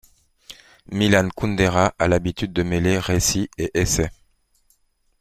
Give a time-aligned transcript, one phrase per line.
[0.91, 4.09] Milan Kundera a l'habitude de mêler récit et essai.